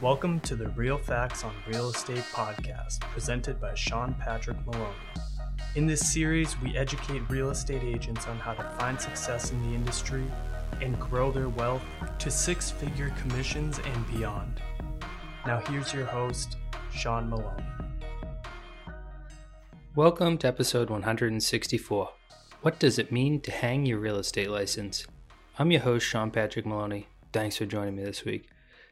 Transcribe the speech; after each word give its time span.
Welcome 0.00 0.38
to 0.40 0.54
the 0.54 0.68
Real 0.68 0.96
Facts 0.96 1.42
on 1.42 1.52
Real 1.66 1.88
Estate 1.88 2.22
podcast, 2.32 3.00
presented 3.00 3.60
by 3.60 3.74
Sean 3.74 4.14
Patrick 4.14 4.56
Maloney. 4.64 4.94
In 5.74 5.88
this 5.88 6.12
series, 6.12 6.56
we 6.60 6.76
educate 6.76 7.28
real 7.28 7.50
estate 7.50 7.82
agents 7.82 8.28
on 8.28 8.38
how 8.38 8.52
to 8.52 8.62
find 8.78 9.00
success 9.00 9.50
in 9.50 9.60
the 9.60 9.74
industry 9.74 10.22
and 10.80 11.00
grow 11.00 11.32
their 11.32 11.48
wealth 11.48 11.82
to 12.20 12.30
six 12.30 12.70
figure 12.70 13.12
commissions 13.18 13.80
and 13.84 14.06
beyond. 14.16 14.62
Now, 15.44 15.58
here's 15.66 15.92
your 15.92 16.06
host, 16.06 16.58
Sean 16.92 17.28
Maloney. 17.28 17.64
Welcome 19.96 20.38
to 20.38 20.46
episode 20.46 20.90
164. 20.90 22.10
What 22.62 22.78
does 22.78 23.00
it 23.00 23.10
mean 23.10 23.40
to 23.40 23.50
hang 23.50 23.84
your 23.84 23.98
real 23.98 24.18
estate 24.18 24.48
license? 24.48 25.08
I'm 25.58 25.72
your 25.72 25.80
host, 25.80 26.06
Sean 26.06 26.30
Patrick 26.30 26.66
Maloney. 26.66 27.08
Thanks 27.32 27.56
for 27.56 27.66
joining 27.66 27.96
me 27.96 28.04
this 28.04 28.24
week. 28.24 28.48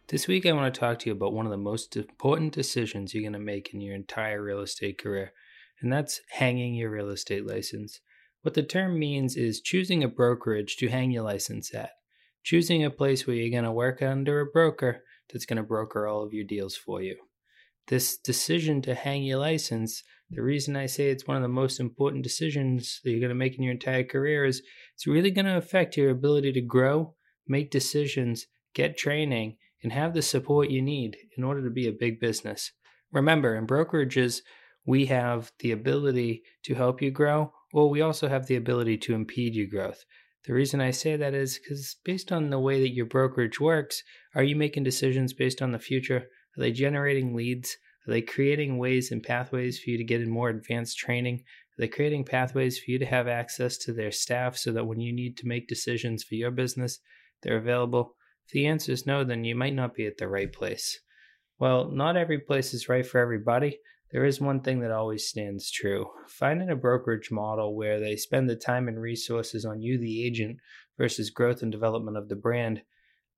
This 0.09 0.28
week, 0.28 0.46
I 0.46 0.52
want 0.52 0.73
to 0.73 0.78
talk 0.78 1.01
to 1.01 1.06
you 1.06 1.12
about 1.12 1.33
one 1.33 1.46
of 1.46 1.51
the 1.51 1.56
most 1.56 1.96
important 1.96 2.52
decisions 2.52 3.12
you're 3.12 3.24
going 3.24 3.33
to 3.33 3.41
make 3.41 3.74
in 3.74 3.80
your 3.80 3.97
entire 3.97 4.41
real 4.41 4.60
estate 4.60 4.98
career, 4.98 5.33
and 5.80 5.92
that's 5.92 6.20
hanging 6.30 6.77
your 6.77 6.91
real 6.91 7.10
estate 7.10 7.45
license. 7.45 7.98
What 8.42 8.55
the 8.55 8.62
term 8.62 9.00
means 9.00 9.34
is 9.34 9.61
choosing 9.61 10.05
a 10.05 10.09
brokerage 10.09 10.77
to 10.77 10.88
hang 10.88 11.11
your 11.11 11.24
license 11.24 11.74
at, 11.74 11.91
choosing 12.45 12.84
a 12.84 12.91
place 12.91 13.27
where 13.27 13.34
you're 13.34 13.50
going 13.50 13.64
to 13.64 13.73
work 13.73 14.00
under 14.00 14.38
a 14.38 14.47
broker 14.47 15.02
that's 15.33 15.45
going 15.45 15.56
to 15.56 15.64
broker 15.64 16.06
all 16.06 16.23
of 16.23 16.33
your 16.33 16.45
deals 16.45 16.77
for 16.77 17.02
you. 17.02 17.16
This 17.88 18.16
decision 18.16 18.83
to 18.83 18.95
hang 18.95 19.25
your 19.25 19.41
license, 19.41 20.05
the 20.30 20.41
reason 20.41 20.77
I 20.77 20.86
say 20.86 21.11
it's 21.11 21.27
one 21.27 21.36
of 21.36 21.42
the 21.42 21.48
most 21.48 21.80
important 21.80 22.23
decisions 22.23 23.00
that 23.02 23.11
you're 23.11 23.19
going 23.19 23.30
to 23.30 23.34
make 23.34 23.56
in 23.56 23.64
your 23.64 23.75
entire 23.75 24.05
career 24.05 24.45
is 24.45 24.62
it's 24.95 25.09
really 25.09 25.33
going 25.33 25.47
to 25.47 25.56
affect 25.56 25.97
your 25.97 26.11
ability 26.11 26.52
to 26.52 26.61
grow, 26.61 27.16
make 27.48 27.73
decisions, 27.73 28.47
get 28.72 28.97
training, 28.97 29.56
and 29.87 29.92
have 29.92 30.15
the 30.15 30.20
support 30.20 30.69
you 30.69 30.83
need 30.83 31.17
in 31.39 31.45
order 31.45 31.62
to 31.62 31.70
be 31.70 31.87
a 31.87 31.92
big 31.92 32.19
business. 32.19 32.73
Remember, 33.12 33.55
in 33.55 33.69
brokerages, 33.69 34.41
we 34.84 35.06
have 35.06 35.53
the 35.61 35.70
ability 35.70 36.43
to 36.65 36.75
help 36.75 37.01
you 37.01 37.12
grow, 37.12 37.53
or 37.73 37.89
we 37.89 38.01
also 38.01 38.27
have 38.27 38.48
the 38.48 38.56
ability 38.56 38.98
to 38.98 39.15
impede 39.15 39.55
your 39.55 39.69
growth. 39.69 40.05
The 40.45 40.55
reason 40.55 40.81
I 40.81 40.91
say 40.91 41.15
that 41.15 41.34
is 41.34 41.61
because 41.61 41.95
based 42.05 42.33
on 42.33 42.51
the 42.51 42.59
way 42.59 42.81
that 42.81 42.95
your 42.95 43.06
brokerage 43.06 43.61
works, 43.61 44.03
are 44.34 44.43
you 44.43 44.56
making 44.56 44.83
decisions 44.83 45.33
based 45.33 45.62
on 45.62 45.70
the 45.70 45.78
future? 45.78 46.27
Are 46.56 46.61
they 46.61 46.73
generating 46.73 47.33
leads? 47.33 47.77
Are 48.09 48.11
they 48.11 48.23
creating 48.23 48.78
ways 48.78 49.12
and 49.12 49.23
pathways 49.23 49.78
for 49.78 49.91
you 49.91 49.98
to 49.98 50.05
get 50.05 50.21
in 50.21 50.28
more 50.28 50.48
advanced 50.48 50.98
training? 50.98 51.45
Are 51.78 51.83
they 51.83 51.87
creating 51.87 52.25
pathways 52.25 52.77
for 52.77 52.91
you 52.91 52.98
to 52.98 53.06
have 53.06 53.28
access 53.28 53.78
to 53.84 53.93
their 53.93 54.11
staff 54.11 54.56
so 54.56 54.73
that 54.73 54.87
when 54.87 54.98
you 54.98 55.12
need 55.12 55.37
to 55.37 55.47
make 55.47 55.69
decisions 55.69 56.25
for 56.25 56.34
your 56.34 56.50
business, 56.50 56.98
they're 57.45 57.56
available? 57.56 58.17
If 58.47 58.52
the 58.52 58.66
answer 58.66 58.92
is 58.92 59.06
no, 59.06 59.25
then 59.25 59.44
you 59.44 59.55
might 59.55 59.75
not 59.75 59.94
be 59.94 60.06
at 60.06 60.19
the 60.19 60.28
right 60.28 60.52
place. 60.52 61.00
Well, 61.58 61.91
not 61.91 62.16
every 62.16 62.39
place 62.39 62.72
is 62.75 62.88
right 62.88 63.05
for 63.05 63.19
everybody. 63.19 63.80
There 64.12 64.25
is 64.25 64.41
one 64.41 64.61
thing 64.61 64.80
that 64.80 64.92
always 64.92 65.27
stands 65.27 65.70
true. 65.70 66.06
Finding 66.28 66.70
a 66.70 66.77
brokerage 66.77 67.30
model 67.33 67.75
where 67.75 67.98
they 67.98 68.14
spend 68.14 68.48
the 68.48 68.55
time 68.55 68.86
and 68.86 69.00
resources 69.00 69.64
on 69.64 69.83
you, 69.83 69.98
the 69.98 70.25
agent, 70.25 70.58
versus 70.97 71.30
growth 71.30 71.62
and 71.62 71.72
development 71.72 72.16
of 72.16 72.28
the 72.28 72.36
brand, 72.36 72.83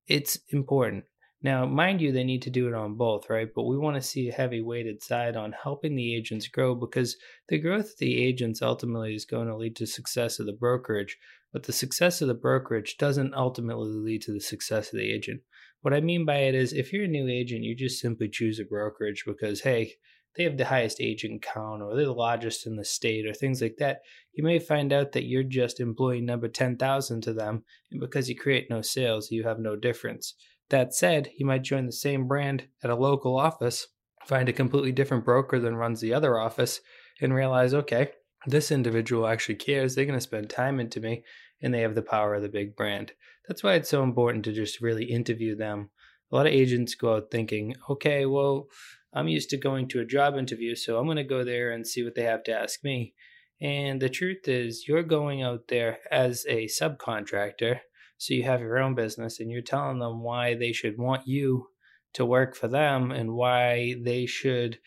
it's 0.06 0.38
important. 0.50 1.04
Now, 1.40 1.66
mind 1.66 2.00
you, 2.00 2.10
they 2.10 2.24
need 2.24 2.42
to 2.42 2.50
do 2.50 2.66
it 2.66 2.74
on 2.74 2.96
both, 2.96 3.30
right? 3.30 3.48
But 3.54 3.64
we 3.64 3.78
want 3.78 3.94
to 3.94 4.02
see 4.02 4.28
a 4.28 4.32
heavy 4.32 4.60
weighted 4.60 5.02
side 5.02 5.36
on 5.36 5.52
helping 5.52 5.94
the 5.94 6.16
agents 6.16 6.48
grow 6.48 6.74
because 6.74 7.16
the 7.48 7.58
growth 7.58 7.92
of 7.92 7.98
the 7.98 8.20
agents 8.24 8.60
ultimately 8.60 9.14
is 9.14 9.24
going 9.24 9.46
to 9.46 9.56
lead 9.56 9.76
to 9.76 9.86
success 9.86 10.40
of 10.40 10.46
the 10.46 10.52
brokerage. 10.52 11.16
But 11.52 11.62
the 11.62 11.72
success 11.72 12.20
of 12.20 12.28
the 12.28 12.34
brokerage 12.34 12.96
doesn't 12.98 13.34
ultimately 13.34 13.88
lead 13.88 14.22
to 14.22 14.32
the 14.32 14.40
success 14.40 14.92
of 14.92 14.98
the 14.98 15.12
agent. 15.12 15.42
What 15.80 15.94
I 15.94 16.00
mean 16.00 16.24
by 16.24 16.38
it 16.38 16.56
is 16.56 16.72
if 16.72 16.92
you're 16.92 17.04
a 17.04 17.08
new 17.08 17.28
agent, 17.28 17.62
you 17.62 17.76
just 17.76 18.00
simply 18.00 18.28
choose 18.28 18.58
a 18.58 18.64
brokerage 18.64 19.22
because, 19.24 19.60
hey, 19.60 19.94
they 20.36 20.42
have 20.42 20.56
the 20.56 20.64
highest 20.64 21.00
agent 21.00 21.42
count 21.42 21.82
or 21.82 21.94
they're 21.94 22.04
the 22.04 22.12
largest 22.12 22.66
in 22.66 22.76
the 22.76 22.84
state 22.84 23.26
or 23.26 23.32
things 23.32 23.62
like 23.62 23.76
that. 23.78 24.00
You 24.32 24.42
may 24.42 24.58
find 24.58 24.92
out 24.92 25.12
that 25.12 25.24
you're 25.24 25.44
just 25.44 25.80
employee 25.80 26.20
number 26.20 26.48
10,000 26.48 27.20
to 27.22 27.32
them, 27.32 27.64
and 27.90 28.00
because 28.00 28.28
you 28.28 28.36
create 28.36 28.68
no 28.68 28.82
sales, 28.82 29.30
you 29.30 29.44
have 29.44 29.58
no 29.58 29.76
difference. 29.76 30.34
That 30.70 30.94
said, 30.94 31.30
you 31.38 31.46
might 31.46 31.62
join 31.62 31.86
the 31.86 31.92
same 31.92 32.28
brand 32.28 32.68
at 32.82 32.90
a 32.90 32.96
local 32.96 33.38
office, 33.38 33.86
find 34.26 34.48
a 34.48 34.52
completely 34.52 34.92
different 34.92 35.24
broker 35.24 35.58
than 35.58 35.76
runs 35.76 36.00
the 36.00 36.12
other 36.12 36.38
office, 36.38 36.80
and 37.20 37.34
realize, 37.34 37.72
okay, 37.72 38.10
this 38.46 38.70
individual 38.70 39.26
actually 39.26 39.56
cares. 39.56 39.94
They're 39.94 40.04
going 40.04 40.18
to 40.18 40.20
spend 40.20 40.50
time 40.50 40.78
into 40.78 41.00
me, 41.00 41.24
and 41.62 41.72
they 41.72 41.80
have 41.80 41.94
the 41.94 42.02
power 42.02 42.34
of 42.34 42.42
the 42.42 42.48
big 42.48 42.76
brand. 42.76 43.12
That's 43.48 43.62
why 43.62 43.74
it's 43.74 43.88
so 43.88 44.02
important 44.02 44.44
to 44.44 44.52
just 44.52 44.80
really 44.80 45.04
interview 45.04 45.56
them. 45.56 45.90
A 46.30 46.36
lot 46.36 46.46
of 46.46 46.52
agents 46.52 46.94
go 46.94 47.16
out 47.16 47.30
thinking, 47.30 47.74
okay, 47.88 48.26
well, 48.26 48.66
I'm 49.14 49.28
used 49.28 49.48
to 49.50 49.56
going 49.56 49.88
to 49.88 50.00
a 50.00 50.04
job 50.04 50.36
interview, 50.36 50.76
so 50.76 50.98
I'm 50.98 51.06
going 51.06 51.16
to 51.16 51.24
go 51.24 51.44
there 51.44 51.70
and 51.70 51.86
see 51.86 52.04
what 52.04 52.14
they 52.14 52.24
have 52.24 52.44
to 52.44 52.52
ask 52.52 52.84
me. 52.84 53.14
And 53.60 54.00
the 54.00 54.10
truth 54.10 54.46
is, 54.46 54.86
you're 54.86 55.02
going 55.02 55.42
out 55.42 55.68
there 55.68 55.98
as 56.10 56.44
a 56.46 56.66
subcontractor 56.66 57.80
so 58.18 58.34
you 58.34 58.42
have 58.42 58.60
your 58.60 58.78
own 58.78 58.94
business 58.94 59.40
and 59.40 59.50
you're 59.50 59.62
telling 59.62 60.00
them 60.00 60.22
why 60.22 60.54
they 60.54 60.72
should 60.72 60.98
want 60.98 61.26
you 61.26 61.68
to 62.14 62.24
work 62.24 62.56
for 62.56 62.68
them 62.68 63.12
and 63.12 63.32
why 63.32 63.94
they 64.02 64.26
should 64.26 64.78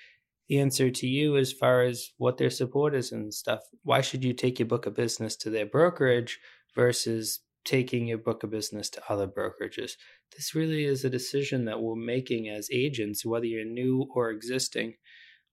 answer 0.52 0.92
to 0.92 1.08
you 1.08 1.38
as 1.38 1.54
far 1.54 1.84
as 1.84 2.12
what 2.18 2.38
their 2.38 2.50
support 2.50 2.94
is 2.94 3.12
and 3.12 3.34
stuff. 3.34 3.62
Why 3.84 4.02
should 4.02 4.24
you 4.24 4.34
take 4.34 4.60
your 4.60 4.68
book 4.68 4.86
of 4.86 4.96
business 4.96 5.36
to 5.38 5.50
their 5.50 5.66
brokerage 5.66 6.40
versus 6.76 7.40
taking 7.64 8.08
your 8.08 8.18
book 8.18 8.44
of 8.44 8.52
business 8.52 8.90
to 8.92 9.04
other 9.08 9.28
brokerages? 9.28 9.94
This 10.36 10.54
really 10.54 10.84
is 10.84 11.06
a 11.06 11.10
decision 11.10 11.66
that 11.66 11.82
we're 11.82 11.96
making 11.96 12.50
as 12.50 12.70
agents, 12.72 13.26
whether 13.26 13.46
you're 13.46 13.66
new 13.66 14.08
or 14.14 14.30
existing. 14.30 14.96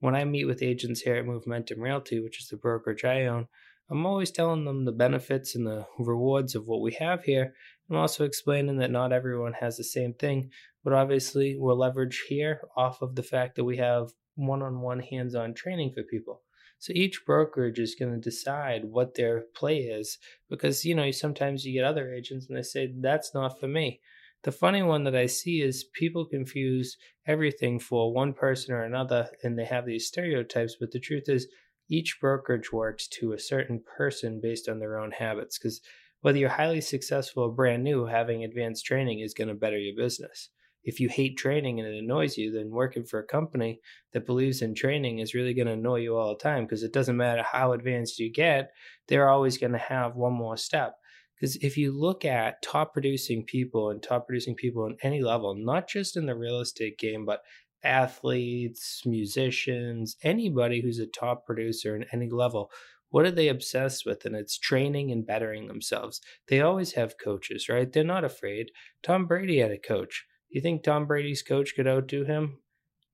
When 0.01 0.17
I 0.17 0.25
meet 0.25 0.47
with 0.47 0.63
agents 0.63 1.01
here 1.01 1.17
at 1.17 1.27
Momentum 1.27 1.81
Realty, 1.81 2.21
which 2.21 2.41
is 2.41 2.49
the 2.49 2.57
brokerage 2.57 3.05
I 3.05 3.27
own, 3.27 3.47
I'm 3.91 4.05
always 4.05 4.31
telling 4.31 4.65
them 4.65 4.85
the 4.85 4.93
benefits 4.93 5.55
and 5.55 5.67
the 5.67 5.87
rewards 5.99 6.55
of 6.55 6.67
what 6.67 6.83
we 6.83 6.93
have 6.95 7.25
here. 7.25 7.55
I'm 7.89 7.97
also 7.97 8.25
explaining 8.25 8.77
that 8.79 8.91
not 8.91 9.13
everyone 9.13 9.55
has 9.55 9.77
the 9.77 9.85
same 9.85 10.13
thing, 10.13 10.51
but 10.85 10.93
obviously 10.93 11.57
we're 11.59 11.73
leverage 11.73 12.25
here 12.29 12.61
off 12.77 13.01
of 13.01 13.15
the 13.15 13.23
fact 13.23 13.57
that 13.57 13.65
we 13.65 13.79
have 13.79 14.09
one 14.35 14.63
on 14.63 14.83
one 14.83 15.01
hands 15.01 15.35
on 15.35 15.55
training 15.55 15.93
for 15.95 16.03
people. 16.03 16.43
So 16.79 16.93
each 16.95 17.25
brokerage 17.27 17.79
is 17.79 17.97
going 17.99 18.13
to 18.13 18.19
decide 18.19 18.85
what 18.85 19.15
their 19.15 19.45
play 19.55 19.79
is 19.79 20.19
because, 20.51 20.85
you 20.85 20.95
know, 20.95 21.11
sometimes 21.11 21.65
you 21.65 21.73
get 21.73 21.85
other 21.85 22.13
agents 22.13 22.47
and 22.49 22.59
they 22.59 22.63
say, 22.63 22.93
that's 23.01 23.35
not 23.35 23.59
for 23.59 23.69
me. 23.69 24.01
The 24.45 24.53
funny 24.53 24.83
one 24.83 25.03
that 25.05 25.17
I 25.17 25.27
see 25.27 25.61
is 25.63 25.89
people 25.95 26.25
confuse 26.25 26.97
everything 27.27 27.81
for 27.81 28.15
one 28.15 28.33
person 28.33 28.75
or 28.75 28.85
another 28.85 29.31
and 29.43 29.59
they 29.59 29.65
have 29.65 29.87
these 29.87 30.07
stereotypes, 30.07 30.77
but 30.79 30.93
the 30.93 31.01
truth 31.01 31.25
is, 31.27 31.49
each 31.89 32.19
brokerage 32.21 32.73
works 32.73 33.09
to 33.09 33.33
a 33.33 33.39
certain 33.39 33.83
person 33.97 34.41
based 34.43 34.69
on 34.69 34.79
their 34.79 34.99
own 34.99 35.11
habits 35.13 35.59
because 35.59 35.81
whether 36.21 36.39
you're 36.39 36.49
highly 36.49 36.81
successful 36.81 37.45
or 37.45 37.53
brand 37.53 37.85
new, 37.85 38.07
having 38.07 38.45
advanced 38.45 38.85
training 38.85 39.21
is 39.21 39.35
going 39.35 39.49
to 39.49 39.55
better 39.55 39.79
your 39.79 39.97
business. 39.97 40.51
If 40.85 41.01
you 41.01 41.09
hate 41.09 41.37
training 41.37 41.81
and 41.81 41.89
it 41.89 41.99
annoys 41.99 42.39
you, 42.39 42.51
then 42.53 42.71
working 42.71 43.05
for 43.05 43.21
a 43.21 43.27
company 43.27 43.81
that 44.13 44.27
believes 44.27 44.63
in 44.63 44.75
training 44.75 45.19
is 45.19 45.35
really 45.35 45.55
going 45.55 45.67
to 45.67 45.75
annoy 45.75 46.01
you 46.01 46.17
all 46.17 46.31
the 46.31 46.43
time 46.43 46.65
because 46.65 46.83
it 46.83 46.93
doesn't 46.93 47.17
matter 47.17 47.43
how 47.43 47.73
advanced 47.73 48.19
you 48.19 48.33
get, 48.33 48.71
they're 49.07 49.29
always 49.29 49.59
going 49.59 49.73
to 49.73 49.79
have 49.79 50.17
one 50.17 50.33
more 50.33 50.57
step. 50.57 50.95
Because 51.39 51.57
if 51.57 51.77
you 51.77 51.93
look 51.93 52.25
at 52.25 52.63
top 52.63 52.93
producing 52.93 53.45
people 53.45 53.91
and 53.91 54.03
top 54.03 54.27
producing 54.27 54.55
people 54.55 54.87
in 54.87 54.97
any 55.03 55.23
level, 55.23 55.55
not 55.55 55.89
just 55.89 56.17
in 56.17 56.27
the 56.27 56.35
real 56.35 56.61
estate 56.61 56.99
game, 56.99 57.25
but 57.25 57.43
athletes, 57.83 59.03
musicians, 59.05 60.17
anybody 60.23 60.81
who's 60.83 60.99
a 60.99 61.07
top 61.07 61.47
producer 61.47 61.95
in 61.97 62.05
any 62.13 62.31
level, 62.31 62.71
what 63.11 63.25
are 63.25 63.31
they 63.31 63.49
obsessed 63.49 64.05
with? 64.05 64.25
And 64.25 64.37
it's 64.37 64.59
training 64.59 65.11
and 65.11 65.27
bettering 65.27 65.67
themselves. 65.67 66.21
They 66.49 66.61
always 66.61 66.93
have 66.93 67.19
coaches, 67.23 67.69
right? 67.69 67.91
They're 67.91 68.05
not 68.05 68.25
afraid. 68.25 68.71
Tom 69.03 69.27
Brady 69.27 69.59
had 69.59 69.71
a 69.71 69.79
coach. 69.79 70.27
You 70.51 70.61
think 70.61 70.83
Tom 70.83 71.07
Brady's 71.07 71.43
coach 71.43 71.75
could 71.75 71.87
outdo 71.87 72.25
him? 72.25 72.59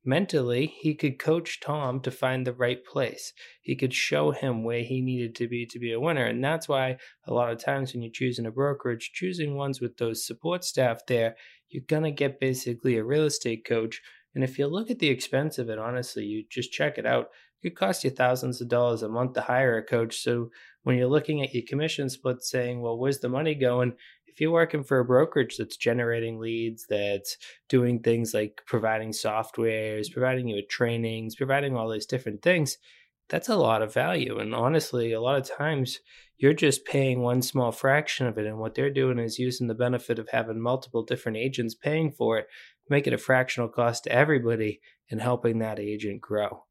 Mentally, 0.06 0.66
he 0.66 0.94
could 0.94 1.18
coach 1.18 1.60
Tom 1.60 2.00
to 2.00 2.10
find 2.10 2.46
the 2.46 2.52
right 2.52 2.84
place. 2.84 3.32
He 3.62 3.74
could 3.74 3.94
show 3.94 4.32
him 4.32 4.62
where 4.62 4.82
he 4.82 5.00
needed 5.00 5.34
to 5.36 5.48
be 5.48 5.64
to 5.66 5.78
be 5.78 5.92
a 5.92 6.00
winner. 6.00 6.26
And 6.26 6.44
that's 6.44 6.68
why 6.68 6.98
a 7.26 7.32
lot 7.32 7.50
of 7.50 7.58
times 7.58 7.92
when 7.92 8.02
you're 8.02 8.12
choosing 8.12 8.44
a 8.44 8.50
brokerage, 8.50 9.12
choosing 9.14 9.54
ones 9.54 9.80
with 9.80 9.96
those 9.96 10.26
support 10.26 10.62
staff 10.62 11.06
there, 11.06 11.36
you're 11.70 11.84
going 11.88 12.02
to 12.02 12.10
get 12.10 12.38
basically 12.38 12.98
a 12.98 13.04
real 13.04 13.24
estate 13.24 13.64
coach 13.66 14.02
and 14.34 14.42
if 14.42 14.58
you 14.58 14.66
look 14.66 14.90
at 14.90 14.98
the 14.98 15.08
expense 15.08 15.58
of 15.58 15.70
it, 15.70 15.78
honestly, 15.78 16.24
you 16.24 16.44
just 16.48 16.72
check 16.72 16.98
it 16.98 17.06
out. 17.06 17.30
It 17.62 17.70
could 17.70 17.78
cost 17.78 18.04
you 18.04 18.10
thousands 18.10 18.60
of 18.60 18.68
dollars 18.68 19.02
a 19.02 19.08
month 19.08 19.34
to 19.34 19.40
hire 19.40 19.78
a 19.78 19.82
coach. 19.82 20.20
So 20.20 20.50
when 20.82 20.96
you're 20.96 21.06
looking 21.06 21.42
at 21.42 21.54
your 21.54 21.64
commission 21.66 22.08
split, 22.08 22.42
saying, 22.42 22.80
well, 22.80 22.98
where's 22.98 23.20
the 23.20 23.28
money 23.28 23.54
going? 23.54 23.94
If 24.26 24.40
you're 24.40 24.50
working 24.50 24.82
for 24.82 24.98
a 24.98 25.04
brokerage 25.04 25.56
that's 25.56 25.76
generating 25.76 26.40
leads, 26.40 26.86
that's 26.88 27.38
doing 27.68 28.00
things 28.00 28.34
like 28.34 28.62
providing 28.66 29.10
softwares, 29.10 30.12
providing 30.12 30.48
you 30.48 30.56
with 30.56 30.68
trainings, 30.68 31.36
providing 31.36 31.76
all 31.76 31.88
these 31.88 32.06
different 32.06 32.42
things, 32.42 32.78
that's 33.28 33.48
a 33.48 33.56
lot 33.56 33.82
of 33.82 33.92
value. 33.92 34.38
And 34.38 34.54
honestly, 34.54 35.12
a 35.12 35.20
lot 35.20 35.38
of 35.38 35.56
times 35.56 36.00
you're 36.36 36.52
just 36.52 36.84
paying 36.84 37.20
one 37.20 37.42
small 37.42 37.72
fraction 37.72 38.26
of 38.26 38.36
it. 38.38 38.46
And 38.46 38.58
what 38.58 38.74
they're 38.74 38.90
doing 38.90 39.18
is 39.18 39.38
using 39.38 39.66
the 39.66 39.74
benefit 39.74 40.18
of 40.18 40.28
having 40.30 40.60
multiple 40.60 41.02
different 41.02 41.38
agents 41.38 41.74
paying 41.74 42.12
for 42.12 42.38
it 42.38 42.46
make 42.88 43.06
it 43.06 43.12
a 43.12 43.18
fractional 43.18 43.68
cost 43.68 44.04
to 44.04 44.12
everybody 44.12 44.80
and 45.10 45.20
helping 45.20 45.58
that 45.58 45.78
agent 45.78 46.20
grow. 46.20 46.64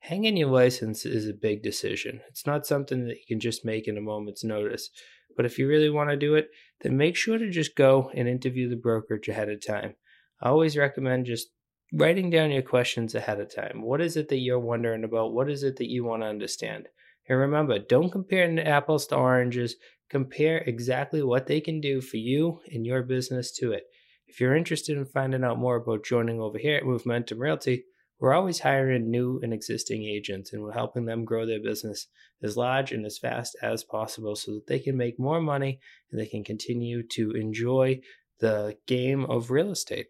Hanging 0.00 0.36
your 0.36 0.50
license 0.50 1.04
is 1.04 1.28
a 1.28 1.32
big 1.32 1.62
decision. 1.62 2.20
It's 2.28 2.46
not 2.46 2.66
something 2.66 3.06
that 3.06 3.16
you 3.16 3.24
can 3.26 3.40
just 3.40 3.64
make 3.64 3.88
in 3.88 3.98
a 3.98 4.00
moment's 4.00 4.44
notice. 4.44 4.90
But 5.36 5.46
if 5.46 5.58
you 5.58 5.68
really 5.68 5.90
want 5.90 6.10
to 6.10 6.16
do 6.16 6.34
it, 6.34 6.50
then 6.80 6.96
make 6.96 7.16
sure 7.16 7.38
to 7.38 7.50
just 7.50 7.76
go 7.76 8.10
and 8.14 8.28
interview 8.28 8.68
the 8.68 8.76
brokerage 8.76 9.28
ahead 9.28 9.48
of 9.48 9.64
time. 9.64 9.94
I 10.40 10.48
always 10.48 10.76
recommend 10.76 11.26
just 11.26 11.48
writing 11.92 12.30
down 12.30 12.50
your 12.50 12.62
questions 12.62 13.14
ahead 13.14 13.40
of 13.40 13.54
time. 13.54 13.82
What 13.82 14.00
is 14.00 14.16
it 14.16 14.28
that 14.28 14.38
you're 14.38 14.58
wondering 14.58 15.04
about? 15.04 15.32
What 15.32 15.50
is 15.50 15.62
it 15.62 15.76
that 15.76 15.90
you 15.90 16.04
want 16.04 16.22
to 16.22 16.26
understand? 16.26 16.88
And 17.28 17.38
remember, 17.38 17.78
don't 17.78 18.10
compare 18.10 18.66
apples 18.66 19.06
to 19.08 19.16
oranges. 19.16 19.76
Compare 20.10 20.58
exactly 20.58 21.22
what 21.22 21.46
they 21.46 21.60
can 21.60 21.80
do 21.80 22.00
for 22.00 22.16
you 22.16 22.60
and 22.72 22.86
your 22.86 23.02
business 23.02 23.52
to 23.58 23.72
it. 23.72 23.84
If 24.26 24.40
you're 24.40 24.56
interested 24.56 24.96
in 24.96 25.06
finding 25.06 25.44
out 25.44 25.58
more 25.58 25.76
about 25.76 26.04
joining 26.04 26.40
over 26.40 26.58
here 26.58 26.76
at 26.76 26.84
Momentum 26.84 27.38
Realty, 27.38 27.84
we're 28.20 28.34
always 28.34 28.60
hiring 28.60 29.10
new 29.10 29.40
and 29.42 29.52
existing 29.54 30.04
agents 30.04 30.52
and 30.52 30.62
we're 30.62 30.72
helping 30.72 31.04
them 31.04 31.24
grow 31.24 31.46
their 31.46 31.62
business 31.62 32.08
as 32.42 32.56
large 32.56 32.92
and 32.92 33.06
as 33.06 33.18
fast 33.18 33.56
as 33.62 33.84
possible 33.84 34.34
so 34.34 34.54
that 34.54 34.66
they 34.66 34.78
can 34.78 34.96
make 34.96 35.18
more 35.18 35.40
money 35.40 35.78
and 36.10 36.20
they 36.20 36.26
can 36.26 36.42
continue 36.42 37.02
to 37.12 37.30
enjoy 37.32 38.00
the 38.40 38.76
game 38.86 39.24
of 39.26 39.50
real 39.50 39.70
estate. 39.70 40.06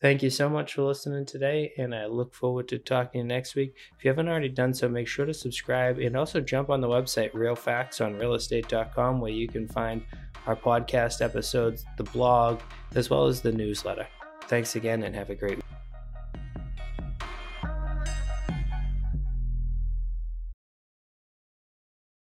Thank 0.00 0.22
you 0.22 0.30
so 0.30 0.48
much 0.48 0.74
for 0.74 0.82
listening 0.82 1.26
today, 1.26 1.72
and 1.76 1.94
I 1.94 2.06
look 2.06 2.32
forward 2.32 2.68
to 2.68 2.78
talking 2.78 3.26
next 3.26 3.54
week. 3.54 3.74
If 3.98 4.02
you 4.02 4.08
haven't 4.08 4.28
already 4.28 4.48
done 4.48 4.72
so, 4.72 4.88
make 4.88 5.06
sure 5.06 5.26
to 5.26 5.34
subscribe 5.34 5.98
and 5.98 6.16
also 6.16 6.40
jump 6.40 6.70
on 6.70 6.80
the 6.80 6.88
website 6.88 7.32
realfactsonrealestate.com 7.32 9.20
where 9.20 9.30
you 9.30 9.46
can 9.46 9.68
find 9.68 10.02
our 10.46 10.56
podcast 10.56 11.20
episodes, 11.20 11.84
the 11.98 12.04
blog, 12.04 12.60
as 12.94 13.10
well 13.10 13.26
as 13.26 13.42
the 13.42 13.52
newsletter. 13.52 14.06
Thanks 14.44 14.74
again 14.74 15.02
and 15.02 15.14
have 15.14 15.28
a 15.28 15.34
great 15.34 15.56
week. 15.56 15.69